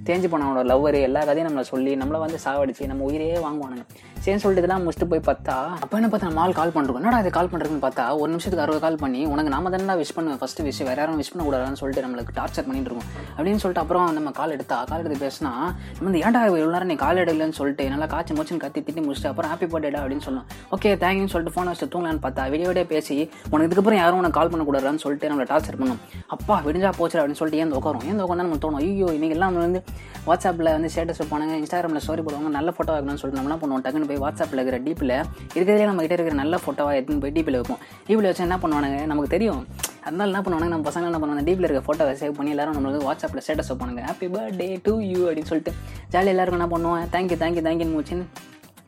தேஞ்சு 0.10 0.28
போனவனோட 0.34 0.62
லவ்வரு 0.72 1.00
எல்லா 1.07 1.24
கதையும் 1.30 1.50
நம்மளை 1.50 1.66
சொல்லி 1.72 1.94
நம்மளை 2.04 2.19
வந்து 2.25 2.38
சாவடிச்சு 2.45 2.92
நம்ம 2.92 3.04
உயிரே 3.10 3.31
வாங்குவானுங்க. 3.48 3.84
சரின்னு 4.24 4.44
சொல்லிட்டு 4.44 4.62
இதெல்லாம் 4.63 4.84
முடிச்சுட்டு 4.84 5.10
போய் 5.12 5.28
பார்த்தா 5.28 5.56
அப்போ 5.84 5.95
என்ன 6.00 6.07
பார்த்தா 6.12 6.30
நம்ம 6.30 6.42
ஆள் 6.45 6.57
கால் 6.60 6.74
பண்ணுறோம் 6.78 7.00
என்னடா 7.01 7.19
இது 7.24 7.30
கால் 7.38 7.51
பண்ணுறதுன்னு 7.51 7.84
பார்த்தா 7.86 8.06
ஒரு 8.22 8.30
நிமிஷத்துக்கு 8.34 8.63
அறுபது 8.66 8.84
கால் 8.86 9.01
பண்ணி 9.04 9.22
உனக்கு 9.34 9.54
நாம 9.56 9.69
தானே 9.74 9.98
விஷ் 10.04 10.16
பண்ணுவேன். 10.16 10.39
ஃபஸ்ட்டு 10.42 10.66
விஷ் 10.68 10.81
வேற 10.89 10.98
யாரும் 11.01 11.19
விஷ் 11.22 11.31
பண்ணக்கூடாதுன்னு 11.34 11.80
சொல்லிட்டு 11.81 12.06
நம்மளுக்கு 12.06 12.26
டார்ச்சர் 12.38 12.68
பண்ணிட்டு 12.68 12.89
இருக்கோம். 12.89 13.09
அப்படின்னு 13.38 13.62
சொல்லிட்டு 13.63 13.83
அப்புறம் 13.83 14.07
நம்ம 14.18 14.31
கால் 14.39 14.53
எடுத்தா 14.57 14.77
கால் 14.91 15.01
எடுத்து 15.03 15.19
பேசினா 15.25 15.51
நம்ம 15.97 16.06
வந்து 16.09 16.21
ஏன்டா 16.25 16.41
இவ்வளோ 16.50 16.71
நேரம் 16.75 16.91
நீ 16.91 16.95
கால் 17.06 17.21
எடுக்கலன்னு 17.24 17.57
சொல்லிட்டு 17.59 17.89
நல்லா 17.94 18.07
காய்ச்சி 18.13 18.35
மூச்சுன்னு 18.38 18.63
கத்தி 18.65 18.79
திட்டி 18.88 19.03
முடிச்சுட்டு 19.06 19.31
அப்புறம் 19.31 19.51
ஹாப்பி 19.53 19.69
பர்த்டேடா 19.74 20.01
அப்படின்னு 20.03 20.25
சொல்லலாம் 20.27 20.47
ஓகே 20.75 20.91
தேங்க்யூன்னு 21.03 21.33
சொல்லிட்டு 21.33 21.56
ஃபோன் 21.57 21.71
வச்சு 21.71 21.91
தூங்கலான்னு 21.95 22.24
பார்த்தா 22.25 22.50
வீடியோ 22.53 22.85
பேசி 22.94 23.18
உனக்கு 23.51 23.68
இதுக்கப்புறம் 23.69 24.01
யாரும் 24.03 24.19
உனக்கு 24.21 24.38
கால் 24.39 24.51
பண்ணக்கூடாதுன்னு 24.53 25.03
சொல்லிட்டு 25.06 25.29
நம்மளை 25.31 25.47
டார்ச்சர் 25.53 25.79
பண்ணோம். 25.81 26.01
அப்பா 26.35 26.56
விடிஞ்சா 26.68 26.91
போச்சு 27.00 27.18
அப்படின்னு 27.19 27.39
சொல்லிட்டு 27.41 27.62
ஏன் 27.63 27.75
உட்காரும் 27.79 28.06
ஏன் 28.09 28.21
உட்காந்து 28.25 28.45
நம்ம 28.47 28.59
தோணும் 28.63 28.79
ஐயோ 28.83 29.07
இன்னைக்கு 29.18 29.35
எல்லாம் 29.38 29.56
வந்து 29.65 29.81
வாட்ஸ்அப்பில் 30.27 30.71
வந்து 30.75 30.89
ஸ்டேட்டஸ் 30.94 31.19
வைப்பானுங்க 31.21 31.56
இன்ஸ்டாகிராமில் 31.62 32.03
ஸ்டோரி 32.06 32.21
போடுவாங்க 32.27 32.51
நல்ல 32.57 32.69
ஃபோட்டோ 32.75 32.91
வைக்கணும்னு 32.95 33.21
சொல்லிட்டு 33.21 33.39
நம்ம 33.39 33.50
என்ன 33.50 33.59
பண்ணுவோம்? 33.62 33.83
டக்குன்னு 33.85 34.09
போய் 34.12 34.21
வாட்ஸ்அப்பில் 34.24 34.59
இருக்கிற 34.62 34.79
டீப்பில் 34.88 35.13
இருக்கிறதுலே 35.56 35.85
நம்ம 35.89 36.01
கிட்ட 36.06 36.15
இருக்கிற 36.18 36.38
நல்ல 36.44 36.59
ஃபோட்டோவாக 36.63 36.97
எடுத்துன்னு 36.97 37.24
போய் 37.25 37.35
டீப்பில் 37.38 37.57
வைப்போம். 37.59 37.81
டீப்பில் 38.07 38.29
வச்சு 38.29 38.44
என்ன 38.47 38.57
பண்ணுவானுங்க? 38.63 39.00
நமக்கு 39.12 39.33
தெரியும் 39.35 39.62
அதனால 40.07 40.27
என்ன 40.31 40.42
பண்ணுவாங்க 40.44 40.74
நம்ம 40.74 40.88
பசங்க 40.88 41.09
என்ன 41.09 41.19
பண்ணுவாங்க 41.21 41.45
டீப்பில் 41.48 41.68
இருக்க 41.68 41.83
ஃபோட்டோவை 41.86 42.13
சேவ் 42.19 42.36
பண்ணி 42.38 42.54
எல்லாரும் 42.54 42.75
நம்மளுக்கு 42.77 43.07
வாட்ஸ்அப்பில் 43.07 43.44
ஸ்டேட்டஸ் 43.45 43.71
வைப்பானுங்க. 43.71 44.04
ஹாப்பி 44.09 44.27
பர்த்டே 44.33 44.68
டு 44.86 44.94
யூ 45.06 45.21
அப்படின்னு 45.25 45.50
சொல்லிட்டு 45.51 45.74
ஜாலியாக 46.12 46.33
எல்லாருக்கும் 46.33 46.62
என்ன 46.62 46.69
பண்ணுவோம் 46.74 47.09
தேங்க்யூ 47.15 47.39
தேங்க்யூ 47.42 47.63
தேங்க்யூ 47.68 47.88
மூச்சின்னு 47.92 48.25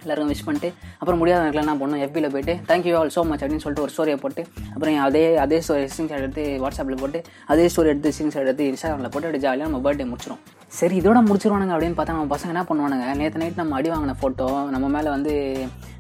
எல்லாருக்கும் 0.04 0.32
விஷ் 0.32 0.46
பண்ணிட்டு 0.48 0.70
அப்புறம் 1.00 1.20
முடியாதவங்களுக்குலாம் 1.22 1.68
என்ன 1.68 1.78
பண்ணோம் 1.80 2.04
எஃபியில் 2.06 2.32
போயிட்டு 2.34 2.54
தேங்க்யூ 2.70 2.94
ஆல் 3.00 3.12
ஸோ 3.16 3.24
மச் 3.30 3.42
அப்படின்னு 3.42 3.64
சொல்லிட்டு 3.64 3.86
ஒரு 3.86 3.94
ஸ்டோரியை 3.96 4.20
போட்டு 4.22 4.44
அப்புறம் 4.74 5.02
அதே 5.08 5.24
அதே 5.38 5.60
ஸ்டோரி 5.66 5.90
ஸ்க்ரீன்ஷாட் 5.94 6.24
எடுத்து 6.24 6.46
வாட்ஸ்அப்பில் 6.64 7.02
போட்டு 7.02 7.22
அதே 7.48 7.66
ஸ்டோரி 7.74 7.92
எடுத்து 7.94 8.14
ஸ்க்ரீன்ஷாட் 8.16 8.46
எடுத்து 8.46 8.70
இன்ஸ்டாகிராமில் 8.72 9.14
போட்டு 9.14 9.28
அப்படி 9.30 9.44
ஜாலியாக 9.46 9.70
நம்ம 9.70 9.82
பர்த்டே 9.88 10.08
முடிச்சிடும் 10.12 10.42
சரி 10.78 10.96
இதோட 11.02 11.20
முடிச்சிருவானுங்க 11.28 11.74
அப்படின்னு 11.76 11.98
பார்த்தா 11.98 12.16
நம்ம 12.18 12.32
பசங்க 12.34 12.54
என்ன 12.54 12.66
பண்ணுவானுங்க? 12.70 13.06
நேற்று 13.20 13.42
நைட் 13.42 13.62
நம்ம 13.62 13.78
அடி 13.78 13.90
வாங்கின 13.94 14.18
ஃபோட்டோ 14.22 14.50
நம்ம 14.74 14.90
மேலே 14.96 15.10
வந்து 15.18 15.32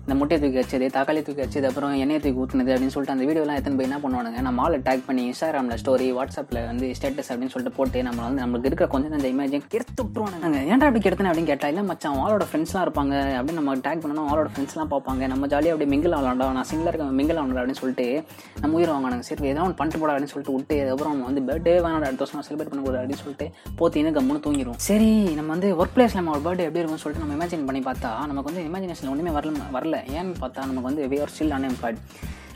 இந்த 0.03 0.17
முட்டையை 0.19 0.39
தூக்கி 0.41 0.59
வச்சது 0.59 0.85
தக்காளி 0.95 1.21
தூக்கி 1.25 1.41
வச்சது 1.43 1.65
அப்புறம் 1.69 1.91
எண்ணெயை 2.03 2.19
தூக்கி 2.21 2.39
ஊற்றுனது 2.43 2.71
அப்படின்னு 2.73 2.93
சொல்லிட்டு 2.93 3.13
அந்த 3.15 3.25
வீடியோலாம் 3.29 3.57
எத்தனை 3.59 3.75
போய் 3.77 3.87
என்ன 3.87 3.97
பண்ணுவானுங்க? 4.03 4.39
நம்ம 4.45 4.61
ஆளை 4.65 4.77
டேக் 4.87 5.03
பண்ணி 5.07 5.23
இன்ஸ்டாகிராமில் 5.29 5.79
ஸ்டோரி 5.81 6.07
வாட்ஸ்அப்பில் 6.17 6.59
வந்து 6.69 6.87
ஸ்டேட்டஸ் 6.97 7.29
அப்படின்னு 7.31 7.53
சொல்லிட்டு 7.53 7.75
போட்டு 7.77 7.99
நம்ம 8.07 8.19
வந்து 8.27 8.41
நம்மளுக்கு 8.43 8.69
இருக்கிற 8.69 8.87
கொஞ்சம் 8.93 9.15
அந்த 9.17 9.29
இமேஜை 9.33 9.59
கெடுத்து 9.73 10.01
விட்டுருவானுங்க. 10.05 10.61
ஏன்டா 10.71 10.87
அப்படி 10.89 11.01
கெடுத்தேன் 11.05 11.29
அப்படின்னு 11.31 11.51
கேட்டால் 11.51 11.71
இல்லை 11.73 11.83
மச்சான் 11.89 12.17
அவளோட 12.21 12.47
ஃப்ரெண்ட்ஸ்லாம் 12.51 12.85
இருப்பாங்க. 12.87 13.13
அப்படின்னு 13.39 13.59
நம்ம 13.61 13.75
டேக் 13.87 14.01
பண்ணணும் 14.05 14.29
அவளோட 14.29 14.49
ஃப்ரெண்ட்ஸ்லாம் 14.53 14.91
பார்ப்பாங்க. 14.93 15.27
நம்ம 15.33 15.47
ஜாலியாக 15.53 15.75
அப்படி 15.75 15.89
மிங்கில் 15.93 16.17
ஆகலாம்டா 16.19 16.47
நான் 16.59 16.69
சிங்கிளாக 16.71 16.93
இருக்க 16.93 17.09
மிங்கில் 17.19 17.41
ஆகலாம் 17.43 17.61
அப்படின்னு 17.61 17.81
சொல்லிட்டு 17.83 18.07
நம்ம 18.63 18.71
உயிர் 18.79 18.93
வாங்கினாங்க 18.95 19.27
சரி 19.29 19.47
ஏதாவது 19.51 19.65
ஒன்று 19.67 19.79
பண்ணிட்டு 19.81 20.01
போடா 20.03 20.15
அப்படின்னு 20.15 20.33
சொல்லிட்டு 20.35 20.55
விட்டு 20.57 20.77
அதுக்கப்புறம் 20.85 21.21
வந்து 21.29 21.43
பர்த்டே 21.51 21.75
வேணாம் 21.87 22.07
அடுத்த 22.09 22.23
வருஷம் 22.25 22.47
செலிப்ரேட் 22.49 22.73
பண்ண 22.73 22.83
கூடாது 22.87 23.01
அப்படின்னு 23.03 23.23
சொல்லிட்டு 23.25 23.47
போத்தின்னு 23.81 24.15
கம்முன்னு 24.17 24.43
தூங்கி 24.47 24.58
தூங்கிடும் 24.61 24.81
சரி 24.85 25.09
நம்ம 25.37 25.49
வந்து 25.49 25.69
ஒர்க் 25.77 25.95
பிளேஸ் 25.95 26.17
நம்ம 26.17 26.31
ஒரு 26.31 26.43
பர்த்டே 26.45 26.65
எப்படி 26.65 26.81
இருக்கும்னு 26.81 27.03
சொல்லிட்டு 27.03 27.25
நம்ம 27.25 27.37
இமேஜின் 27.37 27.67
பண்ணி 27.67 27.83
பார்த்தா 27.83 28.11
நமக்கு 28.27 28.49
வந்து 28.51 28.65
இமேஜினேஷன் 28.69 29.11
ஒன்றுமே 29.11 29.31
வரல 29.31 29.63
வரல. 29.75 29.95
ஏன்னு 30.15 30.41
பார்த்தா 30.41 30.65
நமக்கு 30.65 30.89
வந்து 30.89 31.05
வி 31.07 31.19
ஆர் 31.21 31.33
ஸ்டில் 31.33 31.55
அன்எம்ப்ளாய்ட் 31.57 32.01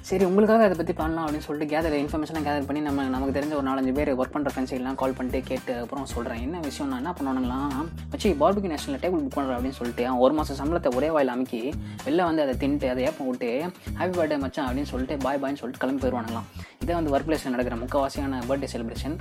சரி 0.07 0.23
உங்களுக்காக 0.25 0.63
அதை 0.65 0.75
பற்றி 0.75 0.93
பண்ணலாம் 0.95 1.25
அப்படின்னு 1.25 1.45
சொல்லிட்டு 1.45 1.71
கேதர் 1.73 1.93
இன்ஃபர்மேஷனாக 1.97 2.43
கேதர் 2.47 2.65
பண்ணி 2.67 2.81
நம்ம 2.81 3.03
நமக்கு 3.07 3.35
தெரிஞ்ச 3.35 3.53
ஒரு 3.53 3.67
நாலஞ்சு 3.67 3.91
பேர் 3.97 4.11
ஒர்க் 4.13 4.33
பண்ணுற 4.33 4.51
ஃப்ரெண்ட்ஸ் 4.51 4.73
எல்லாம் 4.77 4.97
கால் 5.01 5.15
பண்ணிட்டு 5.17 5.39
கேட்டு 5.49 5.73
அப்புறம் 5.83 6.07
சொல்கிறேன் 6.13 6.41
என்ன 6.45 6.59
விஷயம் 6.65 6.89
நான் 6.91 7.01
என்ன 7.03 7.13
பண்ணுவானுங்களாம் 7.17 7.77
வச்சு 8.11 8.31
பார்பிக்கு 8.41 8.71
நேஷனில் 8.73 9.01
டேபிள் 9.03 9.23
புக் 9.23 9.37
பண்ணுறேன் 9.37 9.57
அப்படின்னு 9.57 9.79
சொல்லிட்டு 9.79 10.07
ஒரு 10.25 10.35
மாதம் 10.39 10.59
சம்பளத்தை 10.59 10.91
ஒரே 10.97 11.11
வாயில் 11.15 11.33
அமுக்கி 11.35 11.61
வெளில 12.05 12.25
வந்து 12.29 12.43
அதை 12.45 12.55
தின்ட்டு 12.63 12.91
அதை 12.93 13.05
ஏப்பம் 13.05 13.29
விட்டு 13.29 13.51
ஹாப்பி 13.99 14.13
பர்த்டே 14.17 14.39
மச்சான் 14.43 14.67
அப்படின்னு 14.67 14.91
சொல்லிட்டு 14.93 15.17
பாய் 15.25 15.41
பாய்னு 15.43 15.61
சொல்லிட்டு 15.61 15.83
கிளம்பி 15.83 16.03
போயிடுவானுங்களாம் 16.03 16.49
இதை 16.83 16.91
வந்து 16.95 17.13
ஒர்க் 17.15 17.29
பிளேஸில் 17.29 17.55
நடக்கிற 17.55 17.77
முக்கவாசியான 17.83 18.43
பர்த்டே 18.49 18.71
செலிப்ரேஷன் 18.73 19.17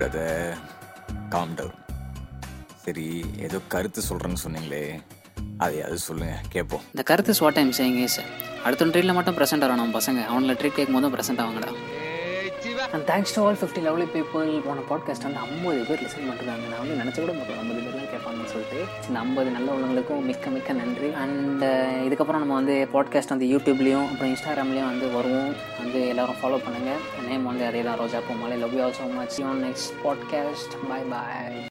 காம் 1.31 1.55
டவுன் 1.57 1.79
சரி 2.85 3.09
ஏதோ 3.47 3.59
கருத்து 3.73 4.01
சொல்கிறேன்னு 4.09 4.41
சொன்னீங்களே 4.45 4.85
அதையாவது 5.65 5.99
சொல்லுங்க 5.99 6.37
கேட்போம் 6.55 6.83
இந்த 6.93 7.03
கருத்து 7.11 7.33
ஸ்வாட் 7.39 7.57
டைம் 7.59 7.71
செய்யுங்க 7.79 8.05
சார் 8.15 8.31
அடுத்த 8.65 8.87
ட்ரீட்டில் 8.93 9.17
மட்டும் 9.19 9.37
ப்ரெசென்ட் 9.37 9.65
ஆகணும் 9.65 9.83
நம்ம 9.83 9.99
பசங்க. 9.99 10.21
அவங்கள 10.33 10.55
ட்ரீட் 10.61 10.79
கேட்கும் 10.79 10.97
போதும் 10.97 11.15
present 11.15 11.43
ஆவாங்கடா. 11.45 11.71
And 12.95 13.05
thanks 13.11 13.35
to 13.35 13.41
all 13.45 13.59
fifty 13.61 13.81
lovely 13.87 14.07
people 14.15 14.49
போன 14.67 14.81
பாட்காஸ்ட் 14.91 15.27
வந்து 15.27 15.41
ஐம்பது 15.47 15.81
பேர் 15.89 16.03
லிசன் 16.05 16.27
பண்ணிருக்காங்க 16.29 16.67
நான் 16.73 16.83
வந்து 16.83 16.97
நினச்ச 17.03 17.17
கூட 17.21 17.33
மாட்டோம் 17.39 17.61
ஐம்பது 17.63 17.81
பேர்லாம் 17.85 18.11
கேட்பாங்கன்னு 18.15 18.53
சொல்லிட்டு 18.55 18.81
இந்த 19.09 19.19
ஐம்பது 19.25 19.51
நல்ல 19.57 19.69
உள்ளவங்களுக்கும் 19.77 20.23
மிக்க 20.31 20.51
மிக்க 20.57 20.73
நன்றி. 20.81 21.11
அண்ட் 21.25 21.65
இதுக்கப்புறம் 22.09 22.43
நம்ம 22.45 22.59
வந்து 22.61 22.77
பாட்காஸ்ட் 22.95 23.35
வந்து 23.35 23.49
யூடியூப்லேயும் 23.55 24.09
அப்புறம் 24.11 24.33
இன்ஸ்டாகிராம்லேயும் 24.33 24.91
வந்து 24.93 25.09
வருவோம். 25.17 25.55
வந்து 25.83 26.01
எல்லாரும் 26.13 26.41
ஃபாலோ 26.43 26.61
பண்ணுங்கள் 26.67 27.03
நேம் 27.29 27.51
வந்து 27.53 27.67
அதே 27.71 27.83
தான் 27.89 28.01
ரோஜா 28.05 28.21
பூமாலை 28.29 28.59
love 28.65 28.77
you 28.79 28.85
also 28.89 29.09
much 29.19 29.39
you 29.43 29.55
next 29.67 29.93
podcast 30.05 30.77
bye 30.89 31.09
bye 31.15 31.61